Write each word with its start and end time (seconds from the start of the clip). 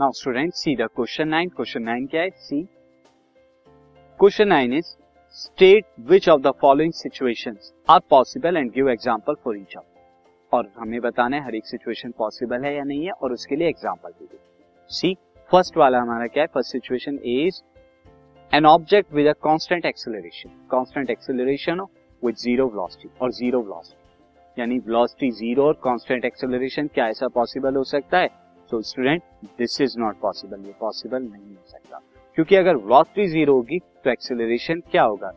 Now 0.00 0.12
student 0.12 0.52
see 0.54 0.74
the 0.76 0.86
question 0.96 1.28
nine 1.28 1.48
question 1.48 1.82
nine 1.82 2.06
क्या 2.06 2.22
है? 2.22 2.30
See 2.30 2.62
question 4.20 4.48
nine 4.48 4.72
is 4.72 4.86
state 5.36 5.84
which 6.08 6.28
of 6.28 6.40
the 6.42 6.50
following 6.60 6.92
situations 6.92 7.72
are 7.90 8.00
possible 8.10 8.56
and 8.56 8.70
give 8.72 8.90
example 8.90 9.34
for 9.44 9.56
each 9.58 9.76
of 9.76 10.54
और 10.56 10.70
हमें 10.78 11.00
बताना 11.00 11.36
है 11.36 11.44
हर 11.44 11.54
एक 11.54 11.66
situation 11.66 12.10
possible 12.18 12.64
है 12.64 12.74
या 12.76 12.84
नहीं 12.84 13.04
है 13.06 13.12
और 13.12 13.32
उसके 13.32 13.56
लिए 13.56 13.68
एग्जांपल 13.68 14.12
भी 14.20 14.26
दे। 14.26 14.38
सी 14.90 15.14
फ़र्स्ट 15.50 15.76
वाला 15.76 16.00
हमारा 16.00 16.26
क्या 16.26 16.42
है? 16.42 16.46
First 16.54 16.72
situation 16.72 17.18
is 17.24 17.62
an 18.52 18.66
object 18.66 19.12
with 19.14 19.26
a 19.26 19.32
constant 19.42 19.86
acceleration 19.86 20.66
constant 20.70 21.10
acceleration 21.10 21.80
with 22.22 22.34
zero 22.36 22.66
velocity 22.68 23.08
और 23.22 23.32
ज़ीरो 23.32 23.62
वेलोसिटी 23.62 24.60
यानी 24.60 24.78
वेलोसिटी 24.78 25.30
ज़ीरो 25.38 25.66
और 25.66 25.80
कांस्टेंट 25.84 26.24
एक्सेलरेशन 26.24 26.86
क्या 26.94 27.08
ऐसा 27.08 27.28
पॉसिबल 27.34 27.76
हो 27.76 27.84
सकता 27.86 28.18
है? 28.18 28.44
So 28.70 28.80
student 28.82 29.22
this 29.58 29.80
is 29.80 29.98
not 30.00 30.16
possible 30.20 30.66
ये 30.66 30.74
पॉसिबल 30.80 31.22
नहीं 31.22 31.54
हो 31.54 31.62
सकता। 31.66 32.00
क्योंकि 32.36 32.56
अगर 32.56 32.76
वेलोसिटी 32.76 33.26
ज़ीरो 33.28 33.54
होगी 33.54 33.78
तो 33.78 34.10
एक्सेलरेशन 34.10 34.80
क्या 34.90 35.02
होगा? 35.02 35.28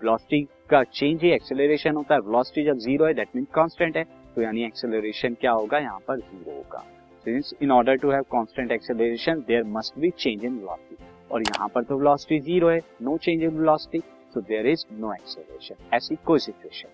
वेलोसिटी 0.00 0.42
का 0.70 0.82
चेंज 0.84 1.22
ही 1.22 1.30
एक्सेलरेशन 1.32 1.96
होता 1.96 2.14
है। 2.14 2.20
वेलोसिटी 2.20 2.64
जब 2.66 2.78
ज़ीरो 2.78 3.06
है 3.06 3.14
दैट 3.14 3.36
मीन 3.36 3.46
कांस्टेंट 3.54 3.96
है। 3.96 4.04
तो 4.34 4.42
यानी 4.42 4.64
एक्सेलरेशन 4.64 5.34
क्या 5.40 5.52
होगा? 5.52 5.78
यहाँ 5.78 5.98
पर 6.08 6.20
ज़ीरो 6.20 6.56
होगा। 6.56 6.84
Since 7.26 7.52
in 7.62 7.70
order 7.70 7.96
to 7.96 8.10
have 8.10 8.22
constant 8.32 8.72
acceleration 8.72 9.40
there 9.48 9.64
must 9.68 9.98
be 9.98 10.10
change 10.18 10.44
in 10.44 10.52
velocity 10.52 11.04
और 11.30 11.42
यहाँ 11.42 11.68
पर 11.74 11.82
तो 11.84 11.96
वेलोसिटी 11.98 12.38
ज़ीरो 12.40 12.68
है 12.68 12.80
no 13.02 13.16
change 13.18 13.42
in 13.42 13.58
velocity 13.58 13.98
so 14.34 14.40
there 14.40 14.66
is 14.66 14.84
no 14.92 15.12
acceleration 15.14 15.96
ऐसी 15.96 16.16
कोई 16.26 16.38
सिचुएशन 16.38 16.88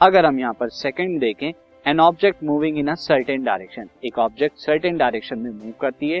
अगर 0.00 0.26
हम 0.26 0.38
यहाँ 0.40 0.54
पर 0.60 0.68
सेकंड 0.76 1.20
देखें 1.20 1.52
an 1.86 2.00
object 2.00 2.42
moving 2.44 2.78
in 2.78 2.88
a 2.88 2.94
certain 2.94 3.44
direction 3.44 3.88
एक 4.04 4.18
ऑब्जेक्ट 4.18 4.56
सर्टेन 4.56 4.96
डायरेक्शन 4.96 5.38
में 5.38 5.50
मूव 5.50 5.72
करती 5.80 6.10
है 6.10 6.20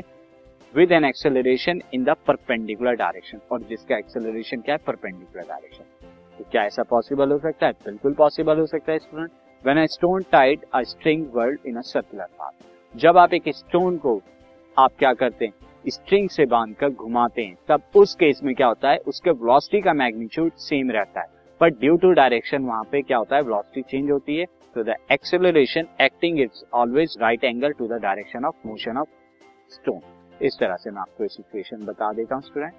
with 0.74 0.92
an 0.92 1.04
acceleration 1.04 1.80
in 1.94 2.04
the 2.04 2.14
perpendicular 2.26 2.94
direction 2.94 3.40
और 3.52 3.62
जिसका 3.62 3.96
एक्सेलरेशन 3.96 4.60
क्या 4.60 4.74
है? 4.74 4.78
परपेंडिकुलर 4.86 5.44
डायरेक्शन 5.44 5.84
तो 6.38 6.44
क्या 6.44 6.64
ऐसा 6.64 6.82
पॉसिबल 6.82 7.32
हो 7.32 7.38
सकता 7.38 7.66
है? 7.66 7.72
बिल्कुल 7.72 8.14
पॉसिबल 8.14 8.58
हो 8.58 8.66
सकता 8.66 8.92
है 8.92 8.98
student 8.98 9.30
when 9.64 9.78
a 9.78 9.86
stone 9.86 10.24
tied 10.32 10.64
a 10.74 10.82
string 10.82 11.26
whirled 11.34 11.58
in 11.66 11.76
a 11.76 11.80
circular 11.80 12.24
path 12.24 12.96
जब 12.96 13.18
आप 13.18 13.34
एक 13.34 13.48
स्टोन 13.48 13.96
को 13.96 14.20
आप 14.78 14.92
क्या 14.98 15.12
करते 15.14 15.44
हैं? 15.44 15.52
स्ट्रिंग 15.88 16.28
से 16.28 16.46
बांधकर 16.46 16.90
घुमाते 16.90 17.42
हैं. 17.42 17.56
तब 17.68 17.82
उस 17.96 18.14
केस 18.14 18.40
में 18.42 18.54
क्या 18.54 18.66
होता 18.66 18.90
है? 18.90 18.98
उसके 18.98 19.30
वेलोसिटी 19.30 19.80
का 19.80 19.92
मैग्नीट्यूड 19.92 20.52
सेम 20.52 20.90
रहता 20.90 21.20
है. 21.20 21.41
बट 21.62 21.78
ड्यू 21.80 21.96
टू 21.96 22.10
डायरेक्शन 22.12 22.64
वहाँ 22.64 22.84
पे 22.92 23.02
क्या 23.02 23.18
होता 23.18 23.36
है? 23.36 23.42
वेलोसिटी 23.42 23.82
चेंज 23.82 24.10
होती 24.10 24.36
है। 24.36 24.44
तो 24.74 24.82
the 24.84 24.94
acceleration 25.12 25.86
acting 26.00 26.40
it's 26.40 26.64
always 26.74 27.16
right 27.20 27.44
angle 27.44 27.72
to 27.72 27.86
the 27.88 28.00
direction 28.02 28.44
of 28.44 28.66
motion 28.66 28.96
of 28.96 29.08
stone 29.70 30.00
इस 30.42 30.56
तरह 30.60 30.76
से 30.76 30.90
मैं 30.90 31.00
आपको 31.00 31.28
सिचुएशन 31.28 31.84
बता 31.86 32.12
देता 32.12 32.34
हूँ 32.34 32.42
स्टूडेंट 32.42 32.72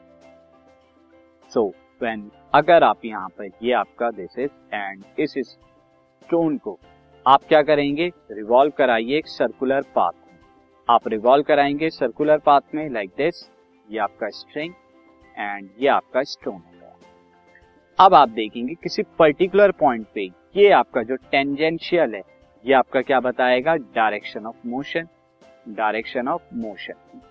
सो 1.51 1.67
व्हेन 2.01 2.29
अगर 2.53 2.83
आप 2.83 3.05
यहाँ 3.05 3.29
पर, 3.29 3.49
ये 3.63 3.73
आपका 3.73 4.09
दिस 4.11 4.39
इज़ 4.39 4.75
एंड 4.75 5.03
इस 5.19 5.33
स्टोन 5.37 6.57
को 6.57 6.77
आप 7.25 7.43
क्या 7.47 7.61
करेंगे? 7.61 8.11
रिवॉल्व 8.31 8.71
कराइए 8.77 9.17
एक 9.17 9.27
सर्कुलर 9.27 9.81
पाथ 9.95 10.11
में। 10.11 10.37
आप 10.87 11.07
रिवॉल्व 11.07 11.43
कराएँगे 11.43 11.89
सर्कुलर 11.89 12.37
पाथ 12.37 12.75
में 12.75 12.89
लाइक 12.89 13.09
like 13.09 13.21
दिस 13.21 13.49
ये 13.87 13.99
आपका 13.99 14.29
स्ट्रिंग 14.29 14.73
एंड 15.37 15.69
ये 15.79 15.87
आपका 15.87 16.23
स्टोन 16.23 16.53
हो। 16.55 16.72
अब 17.99 18.13
आप 18.13 18.29
देखेंगे 18.29 18.73
किसी 18.73 19.03
पर्टिकुलर 19.19 19.71
पॉइंट 19.71 20.05
पे 20.15 20.21
ये 20.55 20.69
आपका 20.71 21.01
जो 21.03 21.15
टेंजेंशियल 21.31 22.15
है, 22.15 22.21
ये 22.65 22.73
आपका 22.73 23.01
क्या 23.01 23.19
बताएगा? 23.19 23.75
Direction 23.75 24.45
of 24.45 24.67
motion 24.67 25.07
direction 25.69 26.27
of 26.27 26.55
motion 26.55 27.21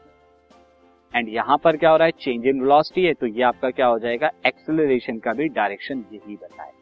and 1.14 1.28
यहाँ 1.28 1.56
पर 1.64 1.76
क्या 1.76 1.90
हो 1.90 1.96
रहा 1.96 2.06
है? 2.06 2.12
चेंज 2.20 2.46
इन 2.46 2.60
वेलोसिटी 2.60 3.04
है 3.04 3.12
तो 3.14 3.26
ये 3.26 3.42
आपका 3.42 3.70
क्या 3.70 3.86
हो 3.86 3.98
जाएगा? 3.98 4.30
एक्सेलरेशन 4.46 5.18
का 5.18 5.32
भी 5.32 5.48
डायरेक्शन 5.50 6.04
यही 6.12 6.36
बताएगा। 6.36 6.81